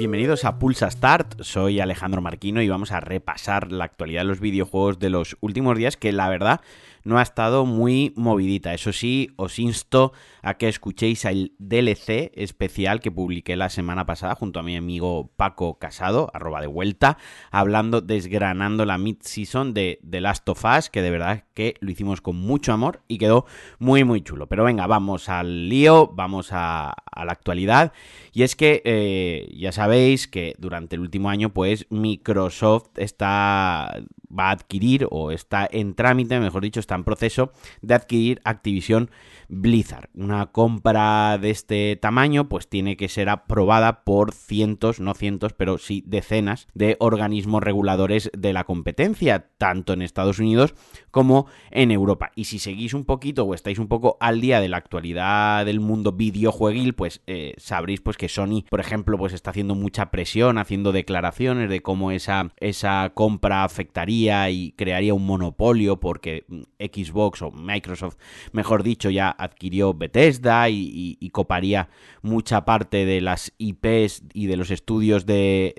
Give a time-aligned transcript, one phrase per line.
[0.00, 4.40] Bienvenidos a Pulsa Start, soy Alejandro Marquino y vamos a repasar la actualidad de los
[4.40, 6.62] videojuegos de los últimos días que la verdad
[7.04, 8.74] no ha estado muy movidita.
[8.74, 10.12] Eso sí, os insto
[10.42, 15.30] a que escuchéis el DLC especial que publiqué la semana pasada junto a mi amigo
[15.36, 17.18] Paco Casado, arroba de vuelta,
[17.50, 22.20] hablando, desgranando la mid-season de The Last of Us, que de verdad que lo hicimos
[22.20, 23.46] con mucho amor y quedó
[23.78, 24.48] muy muy chulo.
[24.48, 27.92] Pero venga, vamos al lío, vamos a, la actualidad.
[28.32, 34.00] Y es que eh, ya sabéis que durante el último año, pues Microsoft está
[34.36, 39.10] va a adquirir o está en trámite, mejor dicho, está en proceso de adquirir Activision
[39.48, 40.08] Blizzard.
[40.14, 45.78] Una compra de este tamaño pues tiene que ser aprobada por cientos, no cientos, pero
[45.78, 50.74] sí decenas de organismos reguladores de la competencia, tanto en Estados Unidos
[51.10, 52.32] como en Europa.
[52.34, 55.80] Y si seguís un poquito o estáis un poco al día de la actualidad del
[55.80, 60.58] mundo videojueguil, pues eh, sabréis pues que Sony, por ejemplo, pues está haciendo mucha presión,
[60.58, 67.42] haciendo declaraciones de cómo esa, esa compra afectaría y crearía un monopolio porque mm, Xbox
[67.42, 68.16] o Microsoft,
[68.52, 71.88] mejor dicho, ya adquirió Bethesda y, coparía
[72.22, 75.74] mucha parte de las IPs y de los estudios de,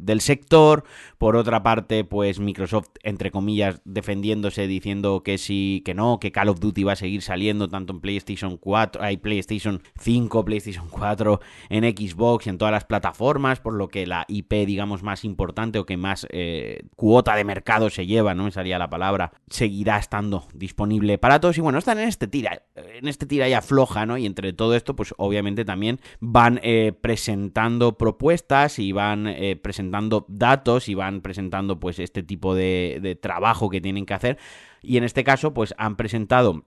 [0.00, 0.84] del sector.
[1.18, 6.50] Por otra parte, pues Microsoft, entre comillas, defendiéndose, diciendo que sí, que no, que Call
[6.50, 11.40] of Duty va a seguir saliendo tanto en PlayStation 4, hay PlayStation 5, PlayStation 4,
[11.68, 15.86] en Xbox en todas las plataformas, por lo que la IP, digamos, más importante o
[15.86, 20.48] que más eh, cuota de mercado se lleva, no me salía la palabra, seguirá estando
[20.54, 21.56] disponible para todos.
[21.56, 24.18] Y bueno, están en este tira, en este tira ya floja, ¿no?
[24.18, 30.26] Y entre todo esto, pues obviamente también van eh, presentando propuestas y van eh, presentando
[30.28, 34.38] datos y van presentando pues este tipo de trabajo que tienen que hacer.
[34.82, 36.64] Y en este caso, pues han presentado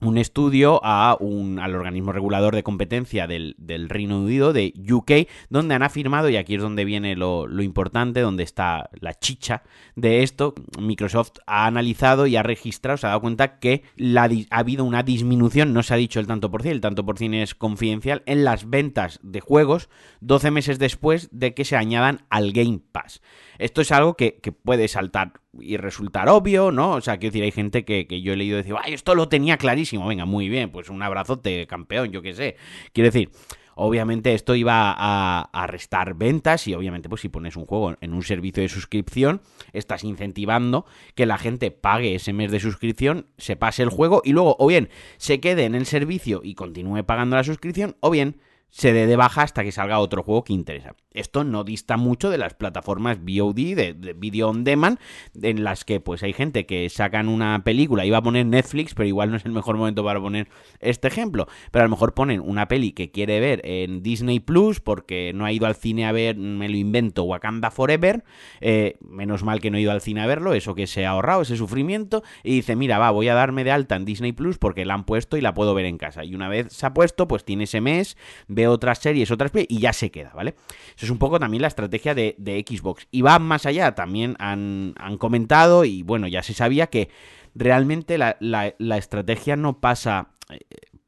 [0.00, 3.56] un estudio a un, al organismo regulador de competencia del,
[3.88, 8.44] Reino Unido, de UK, donde han afirmado, y aquí es donde viene lo, importante, donde
[8.44, 9.62] está la chicha
[9.96, 13.82] de esto, Microsoft ha analizado y ha registrado, se ha dado cuenta que
[14.16, 17.18] ha habido una disminución, no se ha dicho el tanto por cien, el tanto por
[17.18, 19.88] cien es confidencial, en las ventas de juegos
[20.20, 23.20] 12 meses después de que se añadan al Game Pass.
[23.58, 26.92] Esto es algo que, puede saltar y resultar obvio, ¿no?
[26.92, 29.56] O sea, quiero decir, hay gente que, yo he leído decir, ¡ay, esto lo tenía
[29.56, 30.06] clarísimo!
[30.06, 32.56] Venga, muy bien, pues un abrazote, campeón, yo qué sé.
[32.92, 33.30] Quiero decir,
[33.74, 38.22] obviamente esto iba a, restar ventas y obviamente pues si pones un juego en un
[38.22, 39.42] servicio de suscripción
[39.72, 44.32] estás incentivando que la gente pague ese mes de suscripción, se pase el juego y
[44.32, 44.88] luego o bien
[45.18, 49.16] se quede en el servicio y continúe pagando la suscripción o bien se dé de
[49.16, 50.94] baja hasta que salga otro juego que interesa.
[51.12, 54.98] Esto no dista mucho de las plataformas VOD, de, Video On Demand,
[55.42, 59.08] en las que pues hay gente que sacan una película, iba a poner Netflix, pero
[59.08, 60.48] igual no es el mejor momento para poner
[60.80, 64.80] este ejemplo, pero a lo mejor ponen una peli que quiere ver en Disney Plus
[64.80, 68.22] porque no ha ido al cine a ver, me lo invento, Wakanda Forever,
[68.60, 71.10] eh, menos mal que no ha ido al cine a verlo, eso que se ha
[71.10, 74.58] ahorrado, ese sufrimiento, y dice, mira, va, voy a darme de alta en Disney Plus
[74.58, 76.24] porque la han puesto y la puedo ver en casa.
[76.24, 78.16] Y una vez se ha puesto, pues tiene ese mes,
[78.58, 80.56] ve otras series, otras y ya se queda, ¿vale?
[80.96, 83.06] Eso es un poco también la estrategia de, Xbox.
[83.12, 87.08] Y va más allá, también han, comentado y bueno, ya se sabía que
[87.54, 90.58] realmente la, estrategia no pasa eh,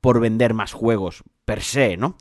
[0.00, 2.16] por vender más juegos per se, ¿no?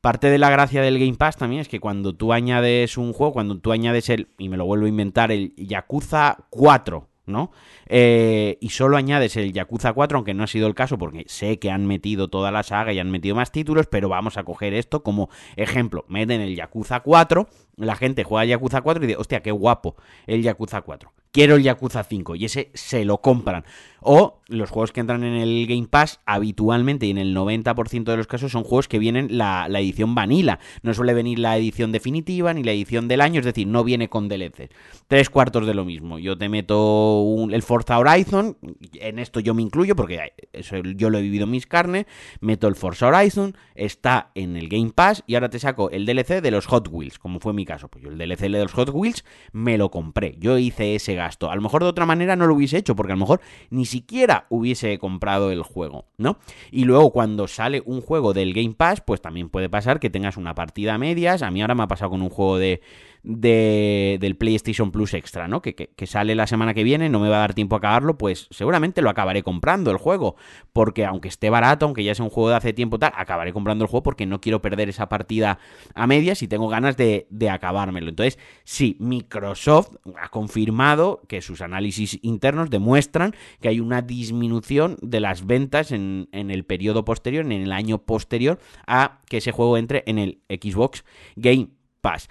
[0.00, 3.32] Parte de la gracia del Game Pass también es que cuando tú añades un juego,
[3.32, 7.52] cuando tú añades el, y me lo vuelvo a inventar, el Yakuza 4 ¿no?
[7.86, 11.58] Eh, y solo añades el Yakuza 4, aunque no ha sido el caso, porque sé
[11.58, 14.74] que han metido toda la saga y han metido más títulos, pero vamos a coger
[14.74, 16.04] esto como ejemplo.
[16.08, 19.96] Meten el Yakuza 4, la gente juega Yakuza 4 y dice, hostia, qué guapo
[20.26, 23.64] el Yakuza 4 quiero el Yakuza 5 y ese se lo compran.
[24.02, 28.16] O los juegos que entran en el Game Pass habitualmente y en el 90% de
[28.16, 30.58] los casos son juegos que vienen la, edición vanilla.
[30.82, 34.08] No suele venir la edición definitiva ni la edición del año, es decir, no viene
[34.08, 34.70] con DLC.
[35.06, 36.18] Tres cuartos de lo mismo.
[36.18, 38.56] Yo te meto el Forza Horizon,
[38.94, 42.06] en esto yo me incluyo porque eso yo lo he vivido en mis carnes,
[42.40, 46.42] meto el Forza Horizon, está en el Game Pass y ahora te saco el DLC
[46.42, 47.88] de los Hot Wheels, como fue mi caso.
[47.88, 50.36] Pues yo el DLC de los Hot Wheels me lo compré.
[50.38, 51.50] Yo hice ese gasto.
[51.50, 53.40] A lo mejor de otra manera no lo hubiese hecho, porque a lo mejor
[53.70, 56.38] ni siquiera hubiese comprado el juego, ¿no?
[56.70, 60.36] Y luego cuando sale un juego del Game Pass, pues también puede pasar que tengas
[60.36, 61.42] una partida a medias.
[61.42, 62.80] A mí ahora me ha pasado con un juego de,
[63.22, 65.62] de, del PlayStation Plus Extra, ¿no?
[65.62, 68.18] Que, que, sale la semana que viene, no me va a dar tiempo a acabarlo,
[68.18, 70.36] pues seguramente lo acabaré comprando el juego,
[70.72, 73.84] porque aunque esté barato, aunque ya sea un juego de hace tiempo tal, acabaré comprando
[73.84, 75.58] el juego porque no quiero perder esa partida
[75.94, 78.08] a medias y tengo ganas de, de acabármelo.
[78.08, 85.20] Entonces, sí, Microsoft ha confirmado que sus análisis internos demuestran que hay una disminución de
[85.20, 89.76] las ventas en, en el periodo posterior, en el año posterior a que ese juego
[89.76, 91.04] entre en el Xbox
[91.36, 91.68] Game
[92.00, 92.28] Pass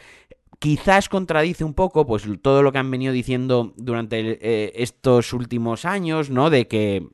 [0.62, 5.86] quizás contradice un poco pues todo lo que han venido diciendo durante eh, estos últimos
[5.86, 6.52] años, ¿no?
[6.52, 7.08] De que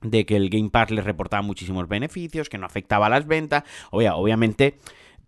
[0.00, 3.64] de que el Game Pass les reportaba muchísimos beneficios, que no afectaba a las ventas.
[3.90, 4.78] obviamente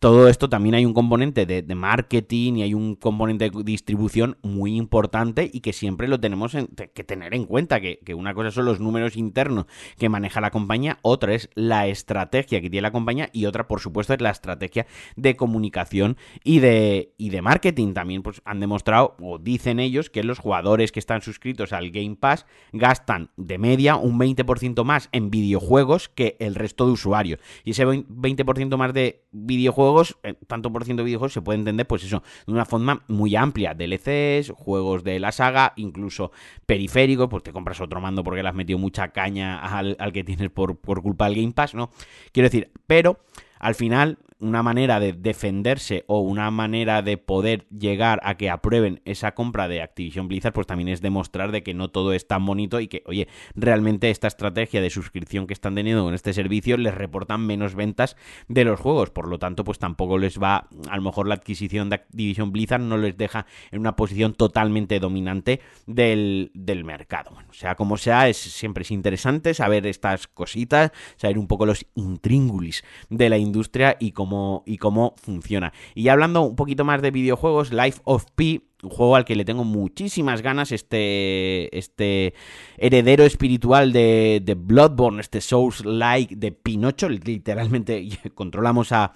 [0.03, 4.75] todo esto también hay un componente de, marketing y hay un componente de distribución muy
[4.75, 6.57] importante y que siempre lo tenemos
[6.93, 9.67] que tener en cuenta, que, una cosa son los números internos
[9.99, 13.79] que maneja la compañía, otra es la estrategia que tiene la compañía y otra, por
[13.79, 17.95] supuesto, es la estrategia de comunicación y de, y de marketing.
[17.95, 22.17] También pues, han demostrado, o dicen ellos, que los jugadores que están suscritos al Game
[22.17, 27.39] Pass gastan de media un 20% más en videojuegos que el resto de usuarios.
[27.63, 29.92] Y ese 20% más de videojuegos
[30.23, 33.37] eh, tanto por ciento de videojuegos, se puede entender, pues eso, de una forma muy
[33.37, 33.75] amplia.
[33.75, 36.33] DLCs, juegos de la saga, incluso
[36.67, 40.51] periféricos, pues te compras otro mando porque le has metido mucha caña al, que tienes
[40.51, 41.91] por, por culpa del Game Pass, ¿no?
[42.33, 43.19] Quiero decir, pero
[43.59, 49.01] al final una manera de defenderse o una manera de poder llegar a que aprueben
[49.05, 52.45] esa compra de Activision Blizzard, pues también es demostrar de que no todo es tan
[52.45, 56.77] bonito y que, oye, realmente esta estrategia de suscripción que están teniendo con este servicio
[56.77, 58.17] les reportan menos ventas
[58.49, 59.11] de los juegos.
[59.11, 62.83] Por lo tanto, pues tampoco les va, a lo mejor la adquisición de Activision Blizzard
[62.83, 67.31] no les deja en una posición totalmente dominante del, del mercado.
[67.33, 71.87] Bueno, sea como sea, es, siempre es interesante saber estas cositas, saber un poco los
[71.95, 74.32] intríngulis de la industria y cómo
[74.67, 75.73] y cómo funciona.
[75.95, 79.45] Y hablando un poquito más de videojuegos, Life of Pi un juego al que le
[79.45, 82.35] tengo muchísimas ganas, este, este
[82.77, 89.15] heredero espiritual de, Bloodborne, este Souls-like de Pinocho, literalmente controlamos a,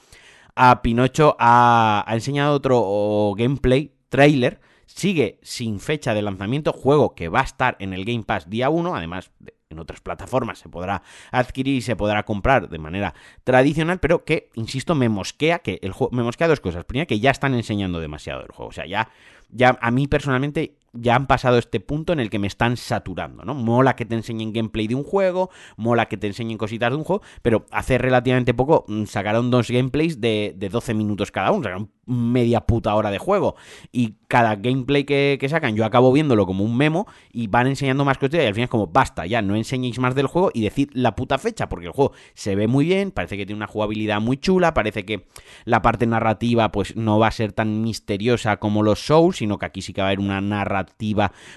[0.55, 7.29] a Pinocho, ha, ha enseñado otro gameplay, trailer, sigue sin fecha de lanzamiento, juego que
[7.29, 10.69] va a estar en el Game Pass día 1, además de en otras plataformas se
[10.69, 11.03] podrá
[11.33, 13.15] adquirir y se podrá comprar de manera
[13.45, 16.85] tradicional, pero que, insisto, me mosquea que el juego, me mosquea dos cosas.
[16.85, 18.69] Primero, que ya están enseñando demasiado el juego.
[18.69, 19.11] O sea, ya,
[19.51, 23.45] ya a mí personalmente ya han pasado este punto en el que me están saturando,
[23.45, 23.55] ¿no?
[23.55, 27.05] Mola que te enseñen gameplay de un juego, mola que te enseñen cositas de un
[27.05, 31.65] juego, pero hace relativamente poco mm, sacaron dos gameplays de, de 12 minutos cada uno,
[31.65, 33.57] sacaron media puta hora de juego.
[33.93, 38.19] Y cada gameplay que, sacan, yo acabo viéndolo como un memo y van enseñando más
[38.19, 40.91] cosas y al final es como, basta, ya, no enseñéis más del juego y decid
[40.93, 44.21] la puta fecha, porque el juego se ve muy bien, parece que tiene una jugabilidad
[44.21, 45.27] muy chula, parece que
[45.65, 49.67] la parte narrativa pues no va a ser tan misteriosa como los shows, sino que
[49.67, 50.86] aquí sí que va a haber una narrativa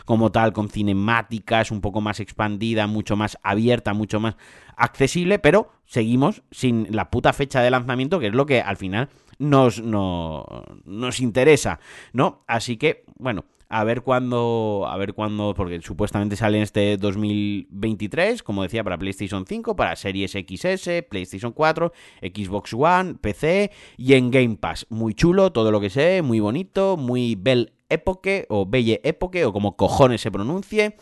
[0.05, 4.35] como tal, con cinemáticas un poco más expandida, mucho más abierta, mucho más
[4.75, 9.09] accesible, pero seguimos sin la puta fecha de lanzamiento, que es lo que al final
[9.37, 11.79] nos, nos interesa,
[12.13, 12.43] ¿no?
[12.47, 18.41] Así que, bueno, a ver cuándo, a ver cuándo, porque supuestamente sale en este 2023,
[18.41, 24.31] como decía, para PlayStation 5, para Series XS, PlayStation 4, Xbox One, PC y en
[24.31, 24.87] Game Pass.
[24.89, 29.53] Muy chulo, todo lo que sé, muy bonito, muy bel époque o belle époque o
[29.53, 30.95] como cojones se pronuncie,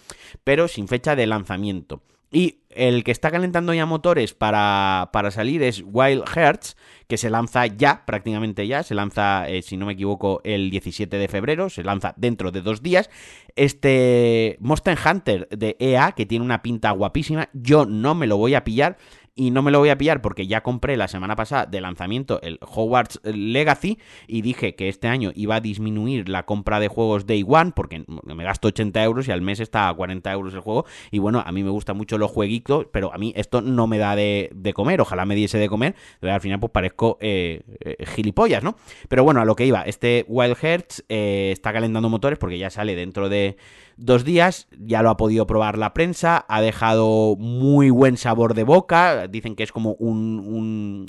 [0.44, 2.02] pero sin fecha de lanzamiento.
[2.32, 6.76] Y el que está calentando ya motores para, para, salir es Wild Hearts,
[7.08, 11.18] que se lanza ya, prácticamente ya, se lanza, eh, si no me equivoco, el 17
[11.18, 13.10] de febrero, se lanza dentro de dos días.
[13.56, 18.56] Este Monster Hunter de EA, que tiene una pinta guapísima, yo no me lo voy
[18.56, 18.98] a pillar,
[19.38, 22.42] y no me lo voy a pillar porque ya compré la semana pasada de lanzamiento
[22.42, 27.28] el Hogwarts Legacy y dije que este año iba a disminuir la compra de juegos
[27.28, 30.60] Day One porque me gasto 80 euros y al mes está a 40 euros el
[30.62, 30.86] juego.
[31.12, 34.00] Y bueno, a mí me gustan mucho los jueguitos, pero a mí esto no me
[34.00, 38.06] da de, comer, ojalá me diese de comer, pero al final pues parezco eh, eh,
[38.06, 38.76] gilipollas, ¿no?
[39.08, 42.72] Pero bueno, a lo que iba, este Wild Hearts eh, está calentando motores porque ya
[42.72, 43.58] sale dentro de
[43.98, 48.64] dos días, ya lo ha podido probar la prensa, ha dejado muy buen sabor de
[48.64, 51.06] boca, dicen que es como un,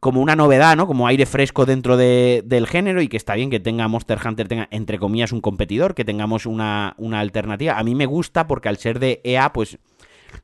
[0.00, 0.86] como una novedad, ¿no?
[0.86, 4.48] Como aire fresco dentro de, del género y que está bien que tenga Monster Hunter,
[4.48, 7.78] tenga entre comillas un competidor, que tengamos una, una alternativa.
[7.78, 9.78] A mí me gusta porque al ser de EA, pues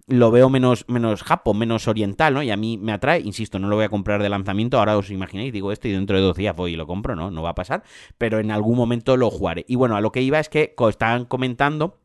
[0.07, 2.43] lo veo menos, menos menos oriental, ¿no?
[2.43, 5.11] Y a mí me atrae, insisto, no lo voy a comprar de lanzamiento, ahora os
[5.11, 7.31] imagináis, digo esto y dentro de dos días voy y lo compro, ¿no?
[7.31, 7.83] No va a pasar,
[8.19, 9.65] pero en algún momento lo jugaré.
[9.69, 11.99] Y bueno, a lo que iba es que estaban comentando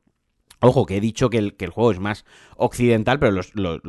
[0.64, 2.24] Ojo, que he dicho que el, que el, juego es más
[2.56, 3.82] occidental, pero los, los,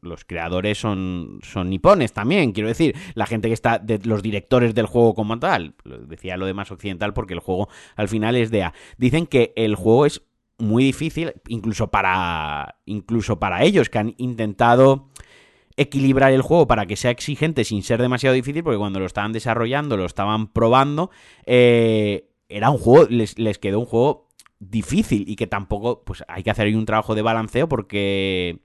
[0.00, 2.50] los, creadores son, son nipones también.
[2.50, 5.74] Quiero decir, la gente que está, los directores del juego como tal,
[6.08, 8.74] decía lo de más occidental porque el juego al final es de A.
[8.98, 10.22] Dicen que el juego es
[10.58, 15.10] muy difícil, incluso para, incluso para ellos, que han intentado
[15.76, 19.32] equilibrar el juego para que sea exigente sin ser demasiado difícil, porque cuando lo estaban
[19.32, 21.10] desarrollando, lo estaban probando,
[21.44, 24.25] eh, era un juego, les, les quedó un juego
[24.58, 28.60] difícil y que tampoco, pues hay que hacer ahí un trabajo de balanceo porque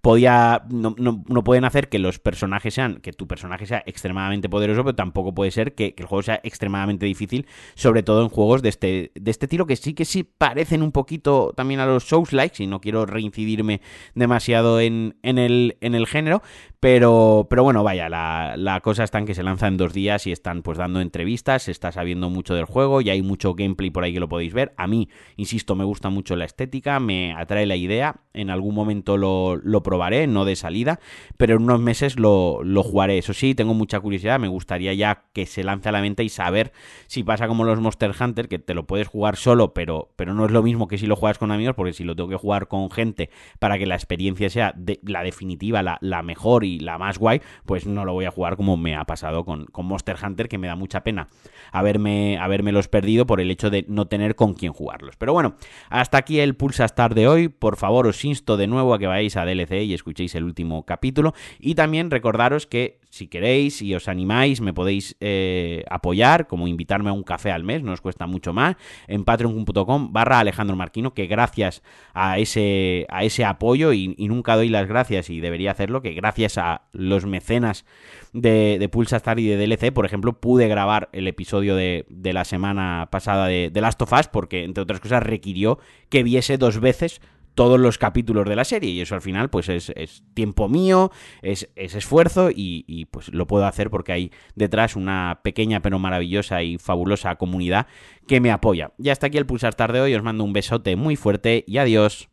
[0.00, 4.84] podía no, no, pueden hacer que los personajes sean que tu personaje sea extremadamente poderoso
[4.84, 8.70] pero tampoco puede ser que, el juego sea extremadamente difícil sobre todo en juegos de
[8.70, 12.32] este de este tiro que sí que sí parecen un poquito también a los Souls
[12.32, 13.80] likes y no quiero reincidirme
[14.14, 16.42] demasiado en, en, el, en el género
[16.80, 20.26] pero pero bueno vaya la, la cosa está en que se lanza en dos días
[20.26, 23.90] y están pues dando entrevistas se está sabiendo mucho del juego y hay mucho gameplay
[23.90, 24.72] por ahí que lo podéis ver.
[24.76, 29.16] A mí insisto me gusta mucho la estética me atrae la idea en algún momento
[29.16, 31.00] lo, lo probaré, no de salida,
[31.36, 33.18] pero en unos meses lo, jugaré.
[33.18, 36.28] Eso sí, tengo mucha curiosidad, me gustaría ya que se lance a la venta y
[36.28, 36.72] saber
[37.06, 40.44] si pasa como los Monster Hunter, que te lo puedes jugar solo, pero, pero no
[40.44, 42.68] es lo mismo que si lo juegas con amigos, porque si lo tengo que jugar
[42.68, 47.18] con gente para que la experiencia sea la definitiva, la, la, mejor y la más
[47.18, 50.48] guay, pues no lo voy a jugar como me ha pasado con, con Monster Hunter,
[50.48, 51.28] que me da mucha pena
[51.72, 55.16] haberme, haberme los perdido por el hecho de no tener con quién jugarlos.
[55.16, 55.56] Pero bueno,
[55.88, 57.48] hasta aquí el Pulsa Star de hoy.
[57.48, 60.84] Por favor, os insto de nuevo a que vayáis a DLC y escuchéis el último
[60.84, 61.34] capítulo.
[61.58, 67.10] Y también recordaros que si queréis y os animáis, me podéis eh, apoyar, como invitarme
[67.10, 68.76] a un café al mes, no os cuesta mucho más,
[69.08, 71.82] en patreon.com barra Alejandro Marquino, que gracias
[72.14, 76.56] a ese, a ese apoyo, y, nunca doy las gracias y debería hacerlo, que gracias
[76.56, 77.84] a los mecenas
[78.32, 82.44] de, de Pulsar y de DLC, por ejemplo, pude grabar el episodio de, de la
[82.44, 86.78] semana pasada de, de Last of Us, porque entre otras cosas requirió que viese dos
[86.78, 87.20] veces
[87.54, 89.92] todos los capítulos de la serie y eso al final pues es,
[90.34, 91.10] tiempo mío,
[91.42, 96.78] es, esfuerzo y, pues lo puedo hacer porque hay detrás una pequeña pero maravillosa y
[96.78, 97.86] fabulosa comunidad
[98.26, 98.92] que me apoya.
[98.98, 102.28] Ya está aquí el Pulsar Tarde hoy, os mando un besote muy fuerte y adiós.